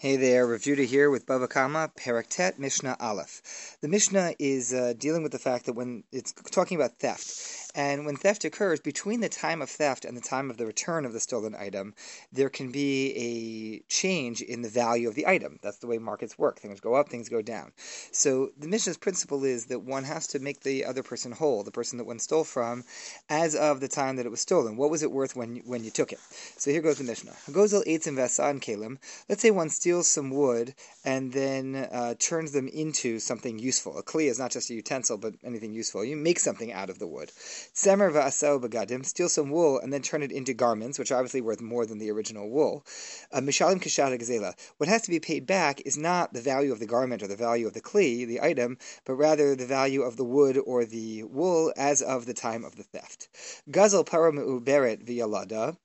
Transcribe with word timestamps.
Hey 0.00 0.16
there, 0.16 0.46
Rav 0.46 0.62
Judah 0.62 0.84
here 0.84 1.10
with 1.10 1.26
Bava 1.26 1.46
Kama, 1.46 1.90
Perek 1.94 2.28
Tet 2.30 2.58
Mishnah 2.58 2.96
Aleph. 3.00 3.76
The 3.82 3.88
Mishnah 3.88 4.32
is 4.38 4.72
uh, 4.72 4.94
dealing 4.96 5.22
with 5.22 5.32
the 5.32 5.38
fact 5.38 5.66
that 5.66 5.74
when 5.74 6.04
it's 6.10 6.32
talking 6.32 6.78
about 6.78 6.96
theft, 6.98 7.70
and 7.74 8.06
when 8.06 8.16
theft 8.16 8.46
occurs, 8.46 8.80
between 8.80 9.20
the 9.20 9.28
time 9.28 9.60
of 9.60 9.68
theft 9.68 10.06
and 10.06 10.16
the 10.16 10.22
time 10.22 10.48
of 10.48 10.56
the 10.56 10.64
return 10.64 11.04
of 11.04 11.12
the 11.12 11.20
stolen 11.20 11.54
item, 11.54 11.94
there 12.32 12.48
can 12.48 12.72
be 12.72 13.12
a 13.14 13.92
change 13.92 14.40
in 14.40 14.62
the 14.62 14.70
value 14.70 15.06
of 15.06 15.14
the 15.16 15.26
item. 15.26 15.58
That's 15.62 15.76
the 15.80 15.86
way 15.86 15.98
markets 15.98 16.38
work. 16.38 16.58
Things 16.58 16.80
go 16.80 16.94
up, 16.94 17.10
things 17.10 17.28
go 17.28 17.42
down. 17.42 17.70
So 18.10 18.52
the 18.58 18.68
Mishnah's 18.68 18.96
principle 18.96 19.44
is 19.44 19.66
that 19.66 19.82
one 19.82 20.04
has 20.04 20.26
to 20.28 20.38
make 20.38 20.60
the 20.60 20.86
other 20.86 21.02
person 21.02 21.30
whole, 21.30 21.62
the 21.62 21.70
person 21.70 21.98
that 21.98 22.06
one 22.06 22.20
stole 22.20 22.44
from, 22.44 22.84
as 23.28 23.54
of 23.54 23.80
the 23.80 23.88
time 23.88 24.16
that 24.16 24.24
it 24.24 24.30
was 24.30 24.40
stolen. 24.40 24.78
What 24.78 24.90
was 24.90 25.02
it 25.02 25.12
worth 25.12 25.36
when 25.36 25.56
when 25.66 25.84
you 25.84 25.90
took 25.90 26.10
it? 26.10 26.20
So 26.56 26.70
here 26.70 26.80
goes 26.80 26.96
the 26.96 27.04
Mishnah. 27.04 27.36
Gozel 27.50 27.84
Vasan 27.84 28.60
Kalim. 28.62 28.96
Let's 29.28 29.42
say 29.42 29.50
one 29.50 29.68
steals 29.68 29.89
steals 29.90 30.06
some 30.06 30.30
wood 30.30 30.72
and 31.04 31.32
then 31.32 31.74
uh, 31.74 32.14
turns 32.20 32.52
them 32.52 32.68
into 32.68 33.18
something 33.18 33.58
useful. 33.58 33.98
A 33.98 34.04
kli 34.04 34.30
is 34.30 34.38
not 34.38 34.52
just 34.52 34.70
a 34.70 34.74
utensil, 34.74 35.18
but 35.18 35.34
anything 35.42 35.72
useful. 35.72 36.04
You 36.04 36.14
make 36.14 36.38
something 36.38 36.72
out 36.72 36.90
of 36.90 37.00
the 37.00 37.08
wood. 37.08 37.32
Semer 37.74 38.12
va'asel 38.12 38.62
bagadim, 38.62 39.04
steal 39.04 39.28
some 39.28 39.50
wool 39.50 39.80
and 39.80 39.92
then 39.92 40.02
turn 40.02 40.22
it 40.22 40.30
into 40.30 40.54
garments, 40.54 40.96
which 40.96 41.10
are 41.10 41.16
obviously 41.16 41.40
worth 41.40 41.60
more 41.60 41.86
than 41.86 41.98
the 41.98 42.12
original 42.12 42.48
wool. 42.48 42.86
Uh, 43.32 43.40
mishalim. 43.40 44.54
What 44.76 44.88
has 44.88 45.02
to 45.02 45.10
be 45.10 45.18
paid 45.18 45.44
back 45.44 45.82
is 45.84 45.98
not 45.98 46.32
the 46.32 46.40
value 46.40 46.70
of 46.70 46.78
the 46.78 46.86
garment 46.86 47.24
or 47.24 47.26
the 47.26 47.34
value 47.34 47.66
of 47.66 47.72
the 47.72 47.80
kli, 47.80 48.28
the 48.28 48.40
item, 48.40 48.78
but 49.04 49.14
rather 49.14 49.56
the 49.56 49.66
value 49.66 50.02
of 50.02 50.16
the 50.16 50.24
wood 50.24 50.56
or 50.56 50.84
the 50.84 51.24
wool 51.24 51.72
as 51.76 52.00
of 52.00 52.26
the 52.26 52.34
time 52.34 52.64
of 52.64 52.76
the 52.76 52.84
theft. 52.84 53.26
Gazel 53.68 54.06
para 54.06 54.30
beret 54.60 55.04
v'yalada. 55.04 55.76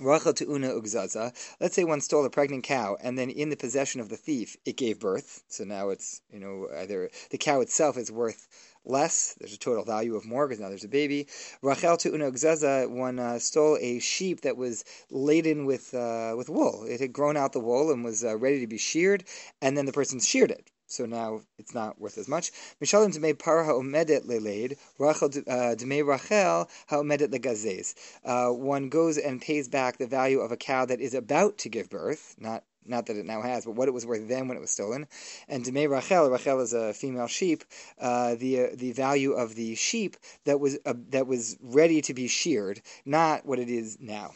Rachel 0.00 0.32
to 0.32 0.50
Una 0.50 0.70
Ugzaza. 0.70 1.30
Let's 1.60 1.74
say 1.74 1.84
one 1.84 2.00
stole 2.00 2.24
a 2.24 2.30
pregnant 2.30 2.64
cow, 2.64 2.96
and 3.02 3.18
then 3.18 3.28
in 3.28 3.50
the 3.50 3.56
possession 3.56 4.00
of 4.00 4.08
the 4.08 4.16
thief, 4.16 4.56
it 4.64 4.78
gave 4.78 4.98
birth. 4.98 5.42
So 5.48 5.64
now 5.64 5.90
it's 5.90 6.22
you 6.32 6.40
know 6.40 6.68
either 6.74 7.10
the 7.30 7.36
cow 7.36 7.60
itself 7.60 7.98
is 7.98 8.10
worth 8.10 8.48
less. 8.86 9.34
There's 9.38 9.52
a 9.52 9.58
total 9.58 9.84
value 9.84 10.16
of 10.16 10.24
more 10.24 10.48
because 10.48 10.60
now 10.60 10.70
there's 10.70 10.84
a 10.84 10.88
baby. 10.88 11.26
Rachel 11.60 11.98
Una 12.06 12.32
Ugzaza. 12.32 12.88
One 12.88 13.18
uh, 13.18 13.38
stole 13.38 13.76
a 13.78 13.98
sheep 13.98 14.40
that 14.40 14.56
was 14.56 14.86
laden 15.10 15.66
with 15.66 15.92
uh, 15.92 16.32
with 16.34 16.48
wool. 16.48 16.84
It 16.88 17.00
had 17.00 17.12
grown 17.12 17.36
out 17.36 17.52
the 17.52 17.60
wool 17.60 17.92
and 17.92 18.02
was 18.02 18.24
uh, 18.24 18.38
ready 18.38 18.60
to 18.60 18.66
be 18.66 18.78
sheared, 18.78 19.24
and 19.60 19.76
then 19.76 19.84
the 19.84 19.92
person 19.92 20.18
sheared 20.18 20.50
it 20.50 20.70
so 20.90 21.06
now 21.06 21.40
it's 21.58 21.74
not 21.74 22.00
worth 22.00 22.18
as 22.18 22.28
much. 22.28 22.50
Mishalim 22.82 23.12
dmei 23.14 23.38
par 23.38 23.64
ha'omedet 23.64 24.26
leleid, 24.26 24.76
Rachel 24.98 25.28
uh, 25.28 25.74
dmei 25.76 26.04
Rachel 26.04 26.68
ha'omedet 26.88 27.30
legazes. 27.30 27.94
Uh, 28.24 28.50
one 28.50 28.88
goes 28.88 29.16
and 29.16 29.40
pays 29.40 29.68
back 29.68 29.98
the 29.98 30.06
value 30.06 30.40
of 30.40 30.50
a 30.50 30.56
cow 30.56 30.84
that 30.84 31.00
is 31.00 31.14
about 31.14 31.58
to 31.58 31.68
give 31.68 31.88
birth, 31.88 32.34
not 32.38 32.64
not 32.86 33.06
that 33.06 33.16
it 33.16 33.26
now 33.26 33.42
has, 33.42 33.64
but 33.64 33.74
what 33.74 33.88
it 33.88 33.94
was 33.94 34.06
worth 34.06 34.28
then 34.28 34.48
when 34.48 34.56
it 34.56 34.60
was 34.60 34.70
stolen. 34.70 35.06
And 35.48 35.64
Demei 35.64 35.88
Rachel, 35.88 36.30
Rachel 36.30 36.60
is 36.60 36.72
a 36.72 36.92
female 36.94 37.26
sheep, 37.26 37.64
uh, 38.00 38.34
the 38.34 38.60
uh, 38.60 38.66
the 38.74 38.92
value 38.92 39.32
of 39.32 39.54
the 39.54 39.74
sheep 39.74 40.16
that 40.44 40.60
was 40.60 40.78
uh, 40.86 40.94
that 41.10 41.26
was 41.26 41.56
ready 41.60 42.00
to 42.02 42.14
be 42.14 42.28
sheared, 42.28 42.82
not 43.04 43.46
what 43.46 43.58
it 43.58 43.68
is 43.68 43.98
now. 44.00 44.32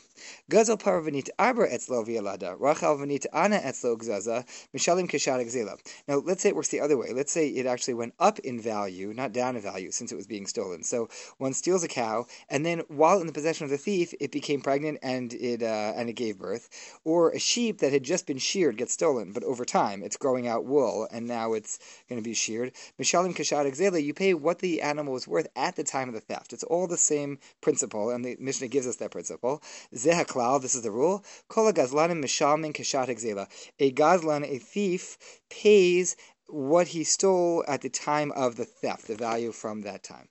Gazel 0.51 0.81
parvanit 0.81 1.29
arbor 1.39 1.67
etzlo 1.67 2.07
vialada, 2.07 2.57
Rachel 2.59 2.97
vanit 2.97 3.27
ana 3.33 3.59
etzlo 3.59 3.97
gzaza, 3.97 4.45
mishalim 4.75 5.09
keshat 5.09 5.45
exela. 5.45 5.77
Now 6.07 6.19
let's 6.19 6.43
say 6.43 6.51
it 6.51 6.57
works 6.57 6.69
the 6.69 6.81
other 6.81 6.97
way. 6.97 7.13
Let's 7.13 7.33
say 7.33 7.49
it 7.49 7.67
actually 7.67 7.95
went 7.95 8.15
up 8.21 8.39
in 8.41 8.61
value, 8.61 9.13
not 9.15 9.33
down 9.33 9.57
in 9.57 9.63
value, 9.63 9.91
since 9.91 10.13
it 10.13 10.17
was 10.17 10.27
being 10.27 10.47
stolen. 10.47 10.85
So 10.85 11.09
one 11.39 11.53
steals 11.53 11.83
a 11.83 11.89
cow, 11.89 12.27
and 12.49 12.65
then 12.65 12.83
while 12.89 13.21
in 13.21 13.27
the 13.27 13.33
possession 13.33 13.65
of 13.65 13.71
the 13.71 13.79
thief, 13.79 14.15
it 14.21 14.31
became 14.31 14.61
pregnant 14.61 14.99
and 15.03 15.33
it 15.33 15.63
uh, 15.63 15.93
and 15.97 16.09
it 16.09 16.15
gave 16.15 16.39
birth, 16.39 16.69
or 17.05 17.31
a 17.31 17.39
sheep 17.39 17.79
that 17.79 17.93
had 17.93 18.03
just 18.03 18.27
been 18.27 18.39
sheared 18.45 18.77
gets 18.77 18.93
stolen, 18.93 19.33
but 19.33 19.43
over 19.43 19.65
time 19.65 20.03
it's 20.03 20.17
growing 20.17 20.47
out 20.47 20.65
wool, 20.65 21.09
and 21.11 21.27
now 21.27 21.55
it's 21.55 21.79
going 22.09 22.21
to 22.21 22.25
be 22.25 22.35
sheared. 22.35 22.73
Mishalim 23.01 23.35
keshat 23.35 23.67
exela, 23.71 24.03
you 24.03 24.15
pay 24.15 24.35
what 24.35 24.59
the 24.59 24.83
animal 24.83 25.13
was 25.15 25.27
worth 25.27 25.49
at 25.57 25.77
the 25.77 25.85
time 25.85 26.09
of 26.09 26.15
the 26.15 26.21
theft. 26.21 26.53
It's 26.53 26.65
all 26.65 26.87
the 26.87 26.99
same 26.99 27.39
principle, 27.61 28.11
and 28.11 28.25
the 28.25 28.37
Mishnah 28.39 28.69
gives 28.69 28.87
us 28.87 28.97
that 28.97 29.11
principle. 29.11 29.63
Zehaklal, 29.95 30.61
this 30.61 30.75
is 30.75 30.83
the 30.83 30.91
rule. 30.91 31.25
Kol 31.49 31.73
gazlanim 31.73 32.23
mishalmin 32.23 32.75
keshat 32.75 33.09
exela. 33.09 33.49
A 33.79 33.91
gazlan, 33.91 34.45
a 34.45 34.59
thief, 34.59 35.19
pays 35.49 36.17
what 36.49 36.89
he 36.89 37.05
stole 37.05 37.65
at 37.67 37.81
the 37.81 37.89
time 37.89 38.31
of 38.33 38.57
the 38.57 38.65
theft, 38.65 39.07
the 39.07 39.17
value 39.17 39.53
from 39.53 39.83
that 39.83 40.03
time. 40.03 40.29